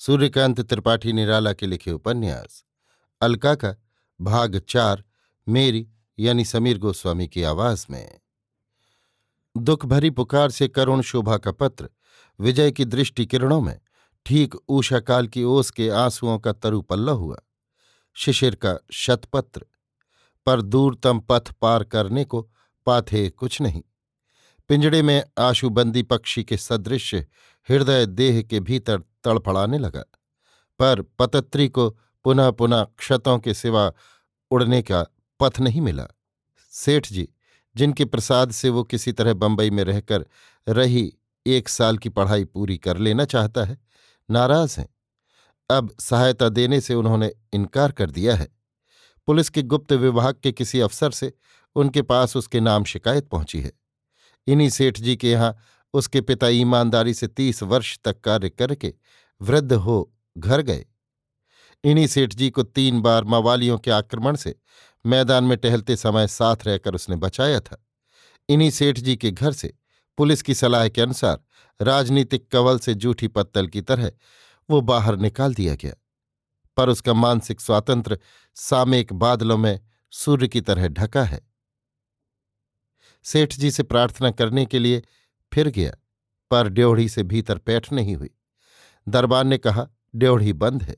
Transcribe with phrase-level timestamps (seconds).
[0.00, 2.64] सूर्यकांत त्रिपाठी निराला के लिखे उपन्यास,
[3.20, 3.74] अलका का
[4.20, 5.04] भाग चार,
[5.48, 8.20] मेरी यानी समीर गोस्वामी की आवाज़ में।
[9.56, 11.88] दुख भरी पुकार से करुण शोभा का पत्र,
[12.40, 13.80] विजय की दृष्टि किरणों में,
[14.26, 17.36] ठीक ऊषाकाल की ओस के आंसुओं का तरु पल्ला हुआ।
[18.14, 19.66] शिशिर का शतपत्र,
[20.46, 22.50] पर दूरतम पथ पार करने को
[22.86, 23.82] पाथे कुछ नहीं।
[24.68, 27.14] पिंजड़े में आशुबंदी पक्षी के सदृश,
[27.68, 30.04] हृदय देह के भीतर तड़फड़ाने लगा।
[30.78, 31.90] पर पतत्री को
[32.24, 33.92] पुनः पुनः क्षतों के सिवा
[34.50, 35.06] उड़ने का
[35.40, 36.06] पथ नहीं मिला।
[36.70, 37.28] सेठ जी,
[37.76, 40.26] जिनके प्रसाद से वो किसी तरह बंबई में रहकर
[40.68, 41.12] रही
[41.46, 43.78] एक साल की पढ़ाई पूरी कर लेना चाहता है,
[44.30, 44.88] नाराज़ हैं।
[45.70, 48.48] अब सहायता देने से उन्होंने इनकार कर दिया है।
[49.26, 51.32] पुलिस के गुप्त विभाग के किसी अफसर से
[51.74, 53.72] उनके पास उसके नाम शिकायत पहुँची है।
[54.46, 55.56] इन्हीं सेठ जी के यहाँ
[55.94, 58.94] उसके पिता ईमानदारी से तीस वर्ष तक कार्य करके
[59.40, 60.86] वृद्ध हो घर गए।
[61.84, 64.54] इन्हीं सेठ जी को तीन बार मवालियों के आक्रमण से
[65.06, 67.86] मैदान में टहलते समय साथ रहकर उसने बचाया था।
[68.48, 69.74] इन्हीं सेठ जी के घर से
[70.16, 71.40] पुलिस की सलाह के अनुसार
[71.80, 74.12] राजनीतिक कवल से जूठी पत्तल की तरह
[74.70, 75.94] वो बाहर निकाल दिया गया।
[76.76, 78.18] पर उसका मानसिक स्वातंत्र
[78.54, 79.80] सामयिक बादलों में
[80.10, 81.40] सूर्य की तरह ढका है।
[83.22, 85.02] सेठ जी से प्रार्थना करने के लिए
[85.52, 85.92] फिर गया,
[86.50, 88.30] पर ड्योढ़ी से भीतर पैठ नहीं हुई।
[89.08, 90.96] दरबार ने कहा ड्योढ़ी बंद है।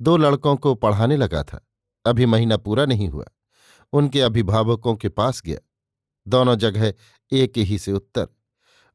[0.00, 1.66] दो लड़कों को पढ़ाने लगा था।
[2.04, 3.24] अभी महीना पूरा नहीं हुआ।
[3.92, 5.58] उनके अभिभावकों के पास गया।
[6.26, 6.94] दोनों जगह
[7.32, 8.28] एक ही से उत्तर।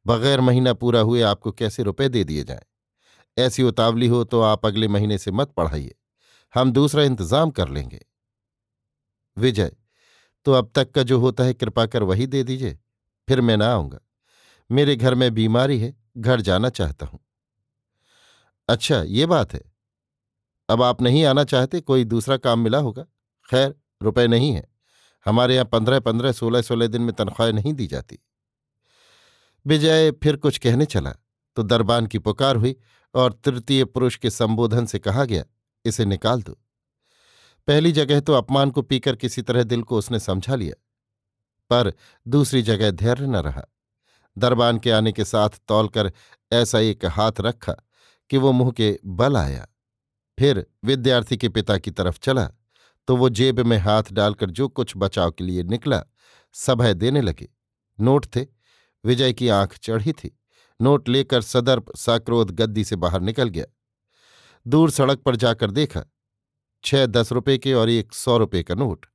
[0.05, 2.61] बगैर महीना पूरा हुए आपको कैसे रुपए दे दिए जाएँ?
[3.37, 5.95] ऐसी उतावली हो तो आप अगले महीने से मत पढ़ाइए।
[6.53, 8.05] हम दूसरा इंतज़ाम कर लेंगे।
[9.37, 9.75] विजय
[10.45, 12.79] तो अब तक का जो होता है, कृपा कर वही दे दीजिए।
[13.27, 13.99] फिर मैं ना आऊँगा।
[14.73, 17.19] मेरे घर में बीमारी है, घर जाना चाहता हूँ।
[18.69, 19.61] अच्छा ये बात है।
[20.69, 23.03] अब आप नहीं आना चाहते, कोई दूसरा काम मिला होगा?
[23.49, 24.67] खैर, रुपए नहीं है।
[25.25, 28.19] हमारे यहाँ पंद्रह पंद्रह सोलह सोलह दिन में तनख्वाहें नहीं दी जाती।
[29.65, 31.13] विजय फिर कुछ कहने चला
[31.57, 32.75] तो दरबान की पुकार हुई
[33.15, 35.43] और तृतीय पुरुष के संबोधन से कहा गया,
[35.85, 36.57] इसे निकाल दो।
[37.67, 40.75] पहली जगह तो अपमान को पीकर किसी तरह दिल को उसने समझा लिया,
[41.71, 41.93] पर
[42.25, 43.63] दूसरी जगह धैर्य न रहा।
[44.37, 46.11] दरबान के आने के साथ तौलकर
[46.51, 47.73] ऐसा एक हाथ रखा
[48.29, 49.67] कि वो मुँह के बल आया।
[50.39, 52.49] फिर विद्यार्थी के पिता की तरफ़ चला
[53.07, 56.03] तो वो जेब में हाथ डालकर जो कुछ बचाव के लिए निकला,
[56.53, 57.49] सभय देने लगे।
[57.99, 58.45] नोट थे।
[59.05, 60.39] विजय की आँख चढ़ी थी।
[60.81, 63.65] नोट लेकर सदर्प साक्रोध गद्दी से बाहर निकल गया।
[64.67, 66.03] दूर सड़क पर जाकर देखा,
[66.83, 69.05] छह दस रुपए के और एक सौ रुपए का नोट।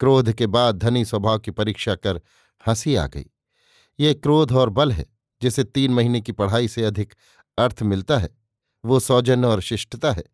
[0.00, 2.20] क्रोध के बाद धनी स्वभाव की परीक्षा कर
[2.68, 3.26] हँसी आ गई।
[4.00, 5.06] ये क्रोध और बल है,
[5.42, 7.14] जिसे तीन महीने की पढ़ाई से अधिक
[7.58, 8.38] अर्थ मिलता है।
[8.84, 10.24] वो सौजन्य और शिष्टता है,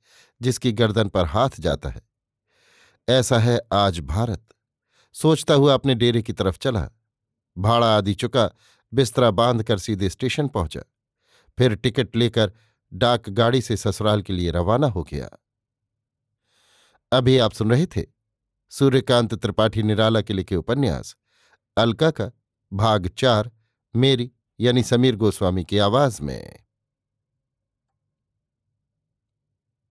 [0.42, 2.02] जिसकी गर्दन पर हाथ जाता है।
[3.08, 4.48] ऐसा है आज भारत।
[5.12, 6.90] सोचता हुआ अपने डेरे की तरफ़ चला।
[7.58, 8.50] भाड़ा आदि चुका,
[8.94, 10.80] बिस्तरा बाँध कर सीधे स्टेशन पहुँचा।
[11.58, 12.52] फिर टिकट लेकर
[12.92, 15.30] डाक गाड़ी से ससुराल के लिए रवाना हो गया।
[17.12, 18.06] अभी आप सुन रहे थे,
[18.70, 21.16] सूर्यकांत त्रिपाठी निराला के लिखे उपन्यास,
[21.76, 22.30] अलका का
[22.72, 23.50] भाग चार
[23.96, 24.30] मेरी
[24.60, 26.58] यानी समीर गोस्वामी की आवाज़ में।